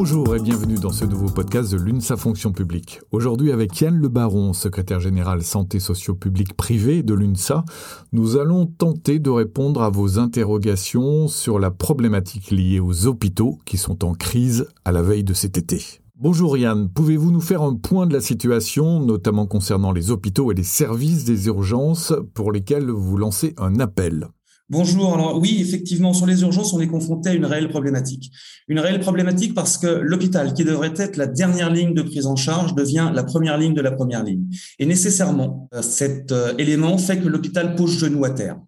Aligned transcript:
Bonjour 0.00 0.36
et 0.36 0.40
bienvenue 0.40 0.76
dans 0.76 0.92
ce 0.92 1.04
nouveau 1.04 1.26
podcast 1.26 1.72
de 1.72 1.76
l'UNSA 1.76 2.16
Fonction 2.16 2.52
publique. 2.52 3.00
Aujourd'hui 3.10 3.50
avec 3.50 3.80
Yann 3.80 3.96
Le 3.96 4.06
Baron, 4.06 4.52
secrétaire 4.52 5.00
général 5.00 5.42
santé 5.42 5.80
socio-publique 5.80 6.56
privée 6.56 7.02
de 7.02 7.14
l'UNSA, 7.14 7.64
nous 8.12 8.36
allons 8.36 8.66
tenter 8.66 9.18
de 9.18 9.28
répondre 9.28 9.82
à 9.82 9.90
vos 9.90 10.20
interrogations 10.20 11.26
sur 11.26 11.58
la 11.58 11.72
problématique 11.72 12.52
liée 12.52 12.78
aux 12.78 13.08
hôpitaux 13.08 13.58
qui 13.64 13.76
sont 13.76 14.04
en 14.04 14.14
crise 14.14 14.68
à 14.84 14.92
la 14.92 15.02
veille 15.02 15.24
de 15.24 15.34
cet 15.34 15.58
été. 15.58 15.82
Bonjour 16.14 16.56
Yann, 16.56 16.88
pouvez-vous 16.88 17.32
nous 17.32 17.40
faire 17.40 17.62
un 17.62 17.74
point 17.74 18.06
de 18.06 18.14
la 18.14 18.20
situation, 18.20 19.00
notamment 19.00 19.48
concernant 19.48 19.90
les 19.90 20.12
hôpitaux 20.12 20.52
et 20.52 20.54
les 20.54 20.62
services 20.62 21.24
des 21.24 21.48
urgences 21.48 22.14
pour 22.34 22.52
lesquels 22.52 22.88
vous 22.88 23.16
lancez 23.16 23.52
un 23.58 23.80
appel? 23.80 24.28
Bonjour. 24.70 25.14
Alors 25.14 25.38
oui, 25.38 25.56
effectivement, 25.62 26.12
sur 26.12 26.26
les 26.26 26.42
urgences, 26.42 26.74
on 26.74 26.80
est 26.80 26.88
confronté 26.88 27.30
à 27.30 27.32
une 27.32 27.46
réelle 27.46 27.70
problématique. 27.70 28.30
Une 28.68 28.80
réelle 28.80 29.00
problématique 29.00 29.54
parce 29.54 29.78
que 29.78 29.86
l'hôpital, 29.86 30.52
qui 30.52 30.62
devrait 30.62 30.92
être 30.94 31.16
la 31.16 31.26
dernière 31.26 31.72
ligne 31.72 31.94
de 31.94 32.02
prise 32.02 32.26
en 32.26 32.36
charge, 32.36 32.74
devient 32.74 33.10
la 33.14 33.24
première 33.24 33.56
ligne 33.56 33.72
de 33.72 33.80
la 33.80 33.92
première 33.92 34.22
ligne. 34.22 34.44
Et 34.78 34.84
nécessairement, 34.84 35.70
euh, 35.72 35.80
cet 35.80 36.32
euh, 36.32 36.52
élément 36.58 36.98
fait 36.98 37.16
que 37.18 37.28
l'hôpital 37.28 37.76
pose 37.76 37.98
genou 37.98 38.26
à 38.26 38.30
terre. 38.30 38.58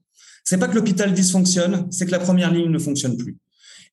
C'est 0.42 0.56
pas 0.56 0.68
que 0.68 0.74
l'hôpital 0.74 1.12
dysfonctionne, 1.12 1.86
c'est 1.90 2.06
que 2.06 2.12
la 2.12 2.18
première 2.18 2.50
ligne 2.50 2.70
ne 2.70 2.78
fonctionne 2.78 3.18
plus. 3.18 3.36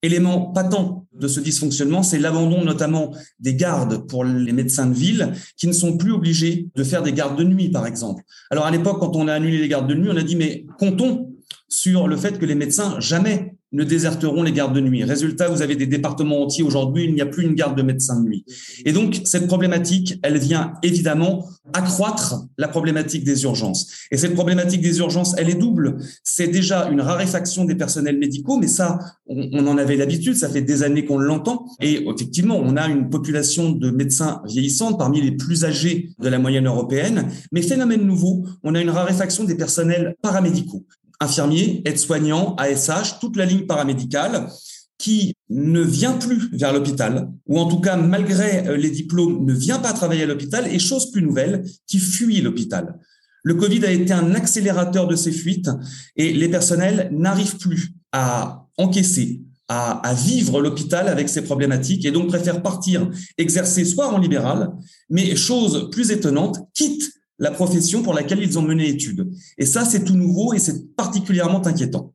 Élément 0.02 0.54
patent 0.54 1.04
de 1.14 1.28
ce 1.28 1.42
dysfonctionnement, 1.42 2.04
c'est 2.04 2.20
l'abandon 2.20 2.64
notamment 2.64 3.14
des 3.42 3.56
gardes 3.56 4.08
pour 4.08 4.24
les 4.24 4.54
médecins 4.54 4.86
de 4.86 4.94
ville 4.94 5.34
qui 5.58 5.68
ne 5.68 5.74
sont 5.74 5.98
plus 5.98 6.14
obligés 6.14 6.70
de 6.74 6.84
faire 6.86 7.04
des 7.04 7.12
gardes 7.12 7.38
de 7.38 7.44
nuit, 7.44 7.68
par 7.68 7.86
exemple. 7.86 8.24
Alors 8.50 8.66
à 8.66 8.72
l'époque, 8.72 9.00
quand 9.02 9.18
on 9.18 9.28
a 9.28 9.34
annulé 9.34 9.58
les 9.58 9.68
gardes 9.68 9.90
de 9.90 9.96
nuit, 9.96 10.10
on 10.10 10.16
a 10.16 10.24
dit 10.24 10.38
mais 10.38 10.66
comptons 10.80 11.34
sur 11.70 12.08
le 12.08 12.16
fait 12.16 12.40
que 12.40 12.46
les 12.46 12.56
médecins 12.56 13.00
jamais 13.00 13.58
ne 13.74 13.84
déserteront 13.84 14.44
les 14.44 14.54
gardes 14.54 14.74
de 14.74 14.80
nuit. 14.80 15.04
Résultat, 15.04 15.50
vous 15.50 15.62
avez 15.62 15.76
des 15.76 15.88
départements 15.88 16.42
entiers 16.42 16.64
aujourd'hui, 16.64 17.04
il 17.04 17.14
n'y 17.14 17.22
a 17.22 17.26
plus 17.26 17.44
une 17.44 17.54
garde 17.54 17.78
de 17.78 17.82
médecins 17.82 18.20
de 18.20 18.26
nuit. 18.26 18.46
Et 18.86 18.94
donc, 18.94 19.22
cette 19.26 19.48
problématique, 19.48 20.18
elle 20.24 20.38
vient 20.38 20.74
évidemment 20.84 21.46
accroître 21.74 22.46
la 22.58 22.70
problématique 22.70 23.26
des 23.26 23.44
urgences. 23.44 23.92
Et 24.10 24.18
cette 24.18 24.36
problématique 24.36 24.82
des 24.82 25.00
urgences, 25.00 25.36
elle 25.38 25.50
est 25.50 25.56
double. 25.56 25.98
C'est 26.24 26.48
déjà 26.48 26.88
une 26.90 27.02
raréfaction 27.02 27.66
des 27.66 27.76
personnels 27.76 28.18
médicaux, 28.18 28.58
mais 28.58 28.68
ça, 28.68 29.00
on, 29.28 29.68
en 29.68 29.78
avait 29.78 29.98
l'habitude, 29.98 30.36
ça 30.38 30.48
fait 30.48 30.62
des 30.62 30.84
années 30.84 31.04
qu'on 31.04 31.18
l'entend. 31.18 31.66
Et 31.82 32.08
effectivement, 32.08 32.58
on 32.58 32.78
a 32.78 32.88
une 32.88 33.10
population 33.10 33.72
de 33.72 33.92
médecins 33.92 34.42
vieillissante 34.46 34.98
parmi 34.98 35.20
les 35.20 35.32
plus 35.32 35.66
âgés 35.66 36.12
de 36.20 36.30
la 36.30 36.40
moyenne 36.40 36.68
européenne. 36.68 37.28
Mais 37.52 37.62
phénomène 37.62 38.06
nouveau, 38.06 38.46
on 38.64 38.76
a 38.76 38.82
une 38.82 38.90
raréfaction 38.90 39.44
des 39.44 39.56
personnels 39.56 40.16
paramédicaux 40.22 40.86
infirmiers, 41.20 41.82
aides-soignants, 41.86 42.56
ASH, 42.56 43.20
toute 43.20 43.36
la 43.38 43.46
ligne 43.46 43.66
paramédicale 43.66 44.50
qui 44.98 45.36
ne 45.50 45.82
vient 45.82 46.14
plus 46.14 46.50
vers 46.54 46.74
l'hôpital, 46.74 47.30
ou 47.48 47.60
en 47.60 47.68
tout 47.68 47.80
cas, 47.80 47.96
malgré 47.96 48.68
euh, 48.68 48.78
les 48.78 48.90
diplômes, 48.90 49.46
ne 49.46 49.54
vient 49.54 49.80
pas 49.80 49.94
travailler 49.94 50.24
à 50.24 50.26
l'hôpital, 50.26 50.68
et 50.68 50.80
chose 50.80 51.12
plus 51.12 51.22
nouvelle, 51.22 51.64
qui 51.86 52.00
fuit 52.00 52.42
l'hôpital. 52.42 52.98
Le 53.44 53.54
Covid 53.54 53.86
a 53.86 53.92
été 53.92 54.12
un 54.12 54.34
accélérateur 54.34 55.08
de 55.08 55.16
ces 55.16 55.32
fuites, 55.32 55.70
et 56.16 56.34
les 56.34 56.50
personnels 56.50 57.10
n'arrivent 57.12 57.58
plus 57.58 57.92
à 58.12 58.66
encaisser, 58.78 59.42
à, 59.68 60.00
à 60.00 60.14
vivre 60.16 60.62
l'hôpital 60.62 61.08
avec 61.08 61.30
ces 61.30 61.44
problématiques, 61.44 62.06
et 62.06 62.12
donc 62.12 62.28
préfèrent 62.28 62.64
partir 62.64 63.10
exercer 63.38 63.86
soit 63.86 64.12
en 64.12 64.18
libéral, 64.18 64.72
mais 65.10 65.36
chose 65.36 65.90
plus 65.92 66.10
étonnante, 66.10 66.58
quitte 66.74 67.12
la 67.40 67.52
profession 67.52 68.04
pour 68.04 68.14
laquelle 68.14 68.40
ils 68.42 68.58
ont 68.58 68.62
mené 68.62 68.88
études. 68.88 69.32
Et 69.58 69.66
ça, 69.66 69.86
c'est 69.86 70.04
tout 70.04 70.16
nouveau 70.16 70.54
et 70.54 70.60
c'est 70.60 70.96
particulièrement 70.96 71.66
inquiétant. 71.66 72.14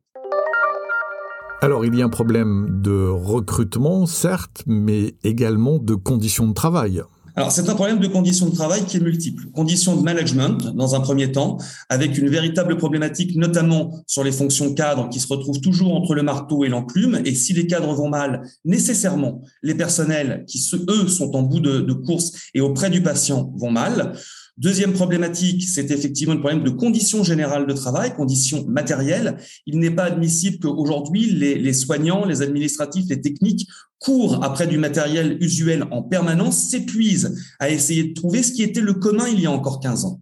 Alors, 1.61 1.85
il 1.85 1.95
y 1.95 2.01
a 2.01 2.05
un 2.05 2.09
problème 2.09 2.81
de 2.81 3.07
recrutement, 3.07 4.05
certes, 4.05 4.63
mais 4.67 5.15
également 5.23 5.79
de 5.79 5.95
conditions 5.95 6.45
de 6.47 6.53
travail. 6.53 7.01
Alors, 7.35 7.51
c'est 7.51 7.67
un 7.67 7.73
problème 7.73 7.99
de 7.99 8.07
conditions 8.07 8.47
de 8.47 8.53
travail 8.53 8.83
qui 8.85 8.97
est 8.97 8.99
multiple. 8.99 9.45
Conditions 9.53 9.95
de 9.95 10.03
management, 10.03 10.75
dans 10.75 10.93
un 10.93 10.99
premier 10.99 11.31
temps, 11.31 11.57
avec 11.89 12.17
une 12.17 12.29
véritable 12.29 12.77
problématique, 12.77 13.35
notamment 13.35 14.03
sur 14.05 14.23
les 14.23 14.31
fonctions 14.31 14.73
cadres, 14.75 15.09
qui 15.09 15.19
se 15.19 15.27
retrouvent 15.27 15.61
toujours 15.61 15.95
entre 15.95 16.13
le 16.13 16.21
marteau 16.21 16.63
et 16.63 16.69
l'enclume. 16.69 17.21
Et 17.25 17.33
si 17.33 17.53
les 17.53 17.65
cadres 17.65 17.93
vont 17.95 18.09
mal, 18.09 18.43
nécessairement, 18.65 19.41
les 19.63 19.73
personnels 19.73 20.43
qui, 20.47 20.63
eux, 20.89 21.07
sont 21.07 21.35
en 21.35 21.41
bout 21.41 21.59
de, 21.59 21.79
de 21.79 21.93
course 21.93 22.33
et 22.53 22.61
auprès 22.61 22.91
du 22.91 23.01
patient 23.01 23.51
vont 23.55 23.71
mal. 23.71 24.13
Deuxième 24.57 24.93
problématique, 24.93 25.63
c'est 25.63 25.89
effectivement 25.89 26.35
le 26.35 26.39
problème 26.39 26.63
de 26.63 26.69
conditions 26.69 27.23
générales 27.23 27.65
de 27.65 27.73
travail, 27.73 28.13
conditions 28.13 28.65
matérielles. 28.67 29.37
Il 29.65 29.79
n'est 29.79 29.89
pas 29.89 30.03
admissible 30.03 30.59
qu'aujourd'hui, 30.59 31.25
les, 31.25 31.55
les 31.55 31.73
soignants, 31.73 32.25
les 32.25 32.43
administratifs, 32.43 33.05
les 33.09 33.19
techniques 33.19 33.67
courent 33.97 34.43
après 34.43 34.67
du 34.67 34.77
matériel 34.77 35.37
usuel 35.41 35.85
en 35.89 36.03
permanence, 36.03 36.69
s'épuisent 36.69 37.35
à 37.59 37.71
essayer 37.71 38.03
de 38.03 38.13
trouver 38.13 38.43
ce 38.43 38.51
qui 38.51 38.61
était 38.61 38.81
le 38.81 38.93
commun 38.93 39.27
il 39.27 39.39
y 39.39 39.47
a 39.47 39.51
encore 39.51 39.79
15 39.79 40.05
ans 40.05 40.21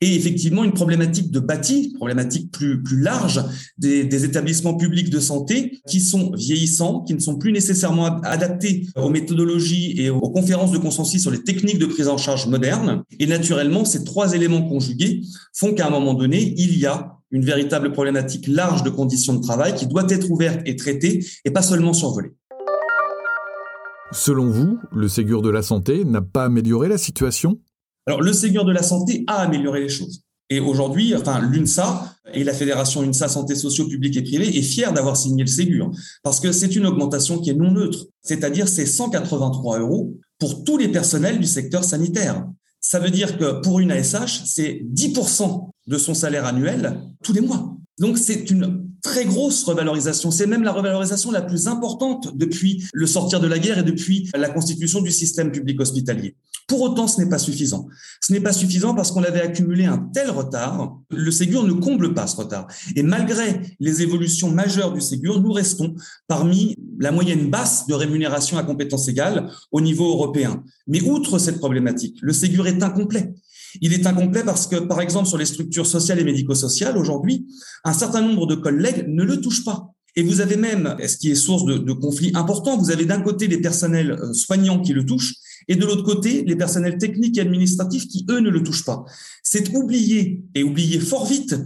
et 0.00 0.14
effectivement 0.14 0.62
une 0.64 0.72
problématique 0.72 1.30
de 1.30 1.40
bâti, 1.40 1.94
problématique 1.96 2.50
plus, 2.52 2.82
plus 2.82 3.00
large 3.00 3.42
des, 3.78 4.04
des, 4.04 4.24
établissements 4.24 4.74
publics 4.74 5.08
de 5.08 5.20
santé 5.20 5.78
qui 5.88 6.00
sont 6.00 6.32
vieillissants, 6.32 7.00
qui 7.00 7.14
ne 7.14 7.18
sont 7.18 7.36
plus 7.36 7.52
nécessairement 7.52 8.20
adaptés 8.20 8.86
aux 8.96 9.08
méthodologies 9.08 9.94
et 9.96 10.10
aux 10.10 10.30
conférences 10.30 10.72
de 10.72 10.78
consensus 10.78 11.22
sur 11.22 11.30
les 11.30 11.42
techniques 11.42 11.78
de 11.78 11.86
prise 11.86 12.08
en 12.08 12.18
charge 12.18 12.46
modernes. 12.46 13.02
Et 13.18 13.26
naturellement, 13.26 13.84
ces 13.84 14.04
trois 14.04 14.34
éléments 14.34 14.68
conjugués 14.68 15.22
font 15.54 15.72
qu'à 15.72 15.86
un 15.86 15.90
moment 15.90 16.14
donné, 16.14 16.54
il 16.58 16.78
y 16.78 16.84
a 16.84 17.16
une 17.30 17.44
véritable 17.44 17.92
problématique 17.92 18.46
large 18.48 18.82
de 18.82 18.90
conditions 18.90 19.34
de 19.34 19.40
travail 19.40 19.74
qui 19.74 19.86
doit 19.86 20.06
être 20.08 20.30
ouverte 20.30 20.60
et 20.66 20.76
traitée 20.76 21.24
et 21.44 21.50
pas 21.50 21.62
seulement 21.62 21.92
survolée. 21.92 22.32
Selon 24.12 24.50
vous, 24.50 24.78
le 24.92 25.08
Ségur 25.08 25.42
de 25.42 25.50
la 25.50 25.62
santé 25.62 26.04
n'a 26.04 26.22
pas 26.22 26.44
amélioré 26.44 26.88
la 26.88 26.98
situation? 26.98 27.58
Alors, 28.06 28.22
le 28.22 28.32
Ségur 28.32 28.64
de 28.64 28.72
la 28.72 28.82
santé 28.82 29.24
a 29.26 29.36
amélioré 29.36 29.80
les 29.80 29.88
choses. 29.88 30.22
Et 30.48 30.60
aujourd'hui, 30.60 31.14
enfin, 31.16 31.40
l'UNSA 31.40 32.14
et 32.32 32.44
la 32.44 32.52
Fédération 32.52 33.02
UNSA 33.02 33.26
Santé 33.28 33.56
Sociaux 33.56 33.88
Publics 33.88 34.16
et 34.16 34.22
Privés 34.22 34.56
est 34.56 34.62
fière 34.62 34.92
d'avoir 34.92 35.16
signé 35.16 35.42
le 35.42 35.50
Ségur 35.50 35.90
parce 36.22 36.38
que 36.38 36.52
c'est 36.52 36.76
une 36.76 36.86
augmentation 36.86 37.40
qui 37.40 37.50
est 37.50 37.54
non 37.54 37.72
neutre. 37.72 38.06
C'est-à-dire, 38.22 38.68
c'est 38.68 38.86
183 38.86 39.80
euros 39.80 40.14
pour 40.38 40.62
tous 40.62 40.78
les 40.78 40.86
personnels 40.86 41.40
du 41.40 41.46
secteur 41.46 41.82
sanitaire. 41.82 42.46
Ça 42.80 43.00
veut 43.00 43.10
dire 43.10 43.38
que 43.38 43.60
pour 43.60 43.80
une 43.80 43.90
ASH, 43.90 44.44
c'est 44.44 44.82
10% 44.94 45.68
de 45.88 45.98
son 45.98 46.14
salaire 46.14 46.44
annuel 46.44 47.00
tous 47.24 47.32
les 47.32 47.40
mois. 47.40 47.75
Donc, 47.98 48.18
c'est 48.18 48.50
une 48.50 48.86
très 49.02 49.24
grosse 49.24 49.64
revalorisation. 49.64 50.30
C'est 50.30 50.46
même 50.46 50.62
la 50.62 50.72
revalorisation 50.72 51.30
la 51.30 51.42
plus 51.42 51.68
importante 51.68 52.36
depuis 52.36 52.84
le 52.92 53.06
sortir 53.06 53.40
de 53.40 53.46
la 53.46 53.58
guerre 53.58 53.78
et 53.78 53.82
depuis 53.82 54.30
la 54.34 54.48
constitution 54.48 55.00
du 55.00 55.10
système 55.10 55.52
public 55.52 55.80
hospitalier. 55.80 56.36
Pour 56.66 56.82
autant, 56.82 57.06
ce 57.06 57.20
n'est 57.20 57.28
pas 57.28 57.38
suffisant. 57.38 57.86
Ce 58.20 58.32
n'est 58.32 58.40
pas 58.40 58.52
suffisant 58.52 58.94
parce 58.94 59.12
qu'on 59.12 59.22
avait 59.22 59.40
accumulé 59.40 59.84
un 59.84 59.98
tel 60.12 60.30
retard. 60.30 60.98
Le 61.10 61.30
Ségur 61.30 61.62
ne 61.62 61.72
comble 61.72 62.12
pas 62.12 62.26
ce 62.26 62.36
retard. 62.36 62.66
Et 62.96 63.04
malgré 63.04 63.60
les 63.78 64.02
évolutions 64.02 64.50
majeures 64.50 64.92
du 64.92 65.00
Ségur, 65.00 65.40
nous 65.40 65.52
restons 65.52 65.94
parmi 66.26 66.74
la 66.98 67.12
moyenne 67.12 67.48
basse 67.48 67.86
de 67.86 67.94
rémunération 67.94 68.58
à 68.58 68.64
compétences 68.64 69.06
égales 69.06 69.48
au 69.70 69.80
niveau 69.80 70.08
européen. 70.10 70.64
Mais 70.88 71.02
outre 71.02 71.38
cette 71.38 71.58
problématique, 71.58 72.18
le 72.20 72.32
Ségur 72.32 72.66
est 72.66 72.82
incomplet. 72.82 73.32
Il 73.80 73.92
est 73.92 74.06
incomplet 74.06 74.42
parce 74.44 74.66
que, 74.66 74.76
par 74.76 75.00
exemple, 75.00 75.28
sur 75.28 75.38
les 75.38 75.46
structures 75.46 75.86
sociales 75.86 76.18
et 76.18 76.24
médico-sociales, 76.24 76.96
aujourd'hui, 76.96 77.46
un 77.84 77.92
certain 77.92 78.22
nombre 78.22 78.46
de 78.46 78.54
collègues 78.54 79.04
ne 79.08 79.24
le 79.24 79.40
touchent 79.40 79.64
pas. 79.64 79.92
Et 80.16 80.22
vous 80.22 80.40
avez 80.40 80.56
même, 80.56 80.96
ce 81.06 81.16
qui 81.18 81.30
est 81.30 81.34
source 81.34 81.64
de, 81.66 81.76
de 81.76 81.92
conflits 81.92 82.32
importants, 82.34 82.78
vous 82.78 82.90
avez 82.90 83.04
d'un 83.04 83.20
côté 83.20 83.48
les 83.48 83.60
personnels 83.60 84.12
euh, 84.12 84.32
soignants 84.32 84.80
qui 84.80 84.94
le 84.94 85.04
touchent 85.04 85.34
et 85.68 85.76
de 85.76 85.84
l'autre 85.84 86.04
côté 86.04 86.42
les 86.44 86.56
personnels 86.56 86.96
techniques 86.96 87.36
et 87.38 87.42
administratifs 87.42 88.08
qui, 88.08 88.24
eux, 88.30 88.40
ne 88.40 88.50
le 88.50 88.62
touchent 88.62 88.84
pas. 88.84 89.04
C'est 89.42 89.74
oublier 89.74 90.42
et 90.54 90.62
oublier 90.62 91.00
fort 91.00 91.26
vite 91.26 91.56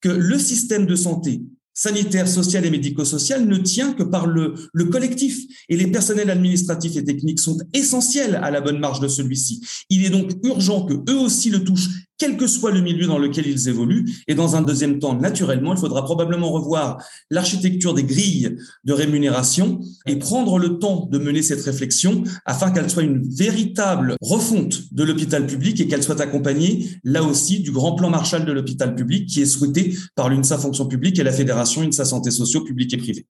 que 0.00 0.08
le 0.08 0.38
système 0.38 0.86
de 0.86 0.96
santé 0.96 1.42
sanitaire, 1.80 2.28
social 2.28 2.66
et 2.66 2.70
médico-social 2.70 3.46
ne 3.46 3.56
tient 3.56 3.94
que 3.94 4.02
par 4.02 4.26
le, 4.26 4.52
le, 4.74 4.84
collectif. 4.84 5.38
Et 5.70 5.78
les 5.78 5.86
personnels 5.86 6.28
administratifs 6.28 6.94
et 6.96 7.04
techniques 7.04 7.40
sont 7.40 7.56
essentiels 7.72 8.34
à 8.42 8.50
la 8.50 8.60
bonne 8.60 8.78
marche 8.78 9.00
de 9.00 9.08
celui-ci. 9.08 9.64
Il 9.88 10.04
est 10.04 10.10
donc 10.10 10.30
urgent 10.44 10.84
que 10.84 10.92
eux 11.10 11.18
aussi 11.18 11.48
le 11.48 11.64
touchent 11.64 11.88
quel 12.20 12.36
que 12.36 12.46
soit 12.46 12.70
le 12.70 12.82
milieu 12.82 13.06
dans 13.06 13.18
lequel 13.18 13.46
ils 13.46 13.68
évoluent. 13.68 14.04
Et 14.28 14.34
dans 14.34 14.54
un 14.54 14.60
deuxième 14.60 14.98
temps, 14.98 15.14
naturellement, 15.14 15.72
il 15.74 15.80
faudra 15.80 16.04
probablement 16.04 16.52
revoir 16.52 17.02
l'architecture 17.30 17.94
des 17.94 18.04
grilles 18.04 18.58
de 18.84 18.92
rémunération 18.92 19.80
et 20.06 20.16
prendre 20.16 20.58
le 20.58 20.78
temps 20.78 21.08
de 21.10 21.18
mener 21.18 21.40
cette 21.40 21.62
réflexion 21.62 22.22
afin 22.44 22.70
qu'elle 22.70 22.90
soit 22.90 23.02
une 23.02 23.26
véritable 23.26 24.16
refonte 24.20 24.92
de 24.92 25.02
l'hôpital 25.02 25.46
public 25.46 25.80
et 25.80 25.88
qu'elle 25.88 26.02
soit 26.02 26.20
accompagnée, 26.20 26.90
là 27.04 27.22
aussi, 27.22 27.60
du 27.60 27.72
grand 27.72 27.94
plan 27.94 28.10
Marshall 28.10 28.44
de 28.44 28.52
l'hôpital 28.52 28.94
public 28.94 29.26
qui 29.26 29.40
est 29.40 29.46
souhaité 29.46 29.96
par 30.14 30.28
l'UNSA 30.28 30.58
Fonction 30.58 30.86
publique 30.86 31.18
et 31.18 31.22
la 31.22 31.32
Fédération 31.32 31.82
UNSA 31.82 32.04
Santé 32.04 32.30
Sociaux 32.30 32.60
publics 32.60 32.92
et 32.92 32.98
privés. 32.98 33.26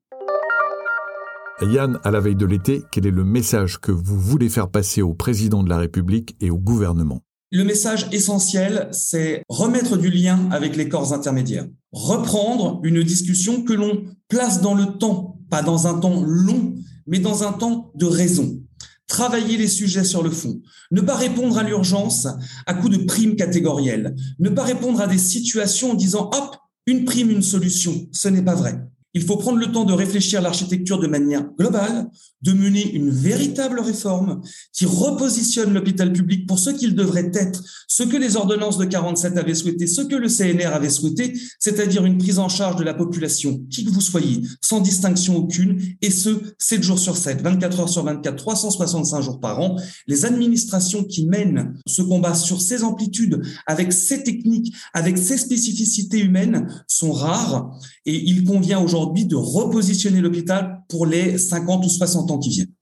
Yann, 1.62 2.00
à 2.02 2.10
la 2.10 2.18
veille 2.18 2.36
de 2.36 2.46
l'été, 2.46 2.82
quel 2.90 3.06
est 3.06 3.12
le 3.12 3.22
message 3.22 3.78
que 3.78 3.92
vous 3.92 4.18
voulez 4.18 4.48
faire 4.48 4.68
passer 4.68 5.02
au 5.02 5.14
président 5.14 5.62
de 5.62 5.68
la 5.68 5.78
République 5.78 6.34
et 6.40 6.50
au 6.50 6.58
gouvernement? 6.58 7.22
Le 7.50 7.64
message 7.64 8.06
essentiel, 8.12 8.88
c'est 8.92 9.42
remettre 9.48 9.96
du 9.96 10.10
lien 10.10 10.48
avec 10.52 10.76
les 10.76 10.88
corps 10.88 11.12
intermédiaires, 11.12 11.66
reprendre 11.92 12.80
une 12.84 13.02
discussion 13.02 13.62
que 13.62 13.72
l'on 13.72 14.04
place 14.28 14.60
dans 14.60 14.74
le 14.74 14.98
temps, 14.98 15.38
pas 15.50 15.62
dans 15.62 15.88
un 15.88 15.98
temps 15.98 16.22
long, 16.22 16.74
mais 17.06 17.18
dans 17.18 17.42
un 17.42 17.52
temps 17.52 17.90
de 17.94 18.06
raison. 18.06 18.60
travailler 19.08 19.56
les 19.56 19.66
sujets 19.66 20.04
sur 20.04 20.22
le 20.22 20.30
fond, 20.30 20.62
ne 20.92 21.00
pas 21.00 21.16
répondre 21.16 21.58
à 21.58 21.64
l'urgence 21.64 22.28
à 22.66 22.74
coup 22.74 22.88
de 22.88 22.98
primes 22.98 23.34
catégorielles, 23.34 24.14
ne 24.38 24.50
pas 24.50 24.62
répondre 24.62 25.00
à 25.00 25.08
des 25.08 25.18
situations 25.18 25.90
en 25.90 25.94
disant 25.94 26.30
hop, 26.32 26.56
une 26.86 27.04
prime, 27.04 27.30
une 27.30 27.42
solution. 27.42 28.06
Ce 28.12 28.28
n'est 28.28 28.44
pas 28.44 28.54
vrai. 28.54 28.80
Il 29.12 29.22
faut 29.22 29.36
prendre 29.36 29.58
le 29.58 29.72
temps 29.72 29.84
de 29.84 29.92
réfléchir 29.92 30.40
l'architecture 30.40 31.00
de 31.00 31.08
manière 31.08 31.44
globale, 31.58 32.08
de 32.42 32.52
mener 32.52 32.92
une 32.92 33.10
véritable 33.10 33.80
réforme 33.80 34.40
qui 34.72 34.86
repositionne 34.86 35.74
l'hôpital 35.74 36.12
public 36.12 36.46
pour 36.46 36.60
ce 36.60 36.70
qu'il 36.70 36.94
devrait 36.94 37.30
être, 37.34 37.60
ce 37.88 38.04
que 38.04 38.16
les 38.16 38.36
ordonnances 38.36 38.78
de 38.78 38.84
47 38.84 39.36
avaient 39.36 39.54
souhaité, 39.54 39.88
ce 39.88 40.02
que 40.02 40.14
le 40.14 40.28
CNR 40.28 40.72
avait 40.72 40.90
souhaité, 40.90 41.32
c'est-à-dire 41.58 42.04
une 42.04 42.18
prise 42.18 42.38
en 42.38 42.48
charge 42.48 42.76
de 42.76 42.84
la 42.84 42.94
population, 42.94 43.60
qui 43.68 43.84
que 43.84 43.90
vous 43.90 44.00
soyez, 44.00 44.42
sans 44.62 44.80
distinction 44.80 45.36
aucune, 45.36 45.80
et 46.02 46.10
ce, 46.10 46.30
7 46.58 46.82
jours 46.82 46.98
sur 46.98 47.16
7, 47.16 47.42
24 47.42 47.80
heures 47.80 47.88
sur 47.88 48.04
24, 48.04 48.36
365 48.36 49.22
jours 49.22 49.40
par 49.40 49.58
an. 49.60 49.76
Les 50.06 50.24
administrations 50.24 51.02
qui 51.02 51.26
mènent 51.26 51.74
ce 51.84 52.02
combat 52.02 52.34
sur 52.34 52.60
ces 52.60 52.84
amplitudes, 52.84 53.42
avec 53.66 53.92
ces 53.92 54.22
techniques, 54.22 54.72
avec 54.94 55.18
ces 55.18 55.36
spécificités 55.36 56.20
humaines, 56.20 56.68
sont 56.86 57.12
rares, 57.12 57.76
et 58.06 58.14
il 58.14 58.44
convient 58.44 58.80
aujourd'hui 58.80 58.99
aujourd'hui 59.00 59.26
de 59.26 59.36
repositionner 59.36 60.20
l'hôpital 60.20 60.82
pour 60.88 61.06
les 61.06 61.38
50 61.38 61.84
ou 61.84 61.88
60 61.88 62.30
ans 62.30 62.38
qui 62.38 62.50
viennent. 62.50 62.72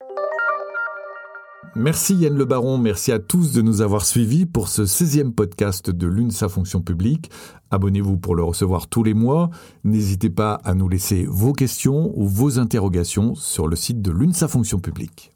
Merci 1.76 2.17
Yann 2.17 2.35
Le 2.35 2.44
Baron, 2.44 2.76
merci 2.76 3.12
à 3.12 3.20
tous 3.20 3.53
de 3.53 3.62
nous 3.62 3.82
avoir 3.82 4.05
suivis 4.05 4.47
pour 4.47 4.69
ce 4.69 4.82
16e 4.82 5.31
podcast 5.31 5.91
de 5.91 6.06
l'UNSA 6.09 6.49
Fonction 6.49 6.81
publique. 6.81 7.31
Abonnez-vous 7.70 8.17
pour 8.17 8.35
le 8.35 8.43
recevoir 8.43 8.88
tous 8.88 9.05
les 9.05 9.15
mois. 9.15 9.50
N'hésitez 9.85 10.31
pas 10.31 10.55
à 10.65 10.75
nous 10.75 10.88
laisser 10.88 11.25
vos 11.29 11.53
questions 11.53 12.12
ou 12.17 12.26
vos 12.26 12.59
interrogations 12.59 13.37
sur 13.37 13.69
le 13.69 13.76
site 13.76 14.03
de 14.03 14.11
l'UNSA 14.11 14.49
Fonction 14.49 14.81
publique. 14.81 15.32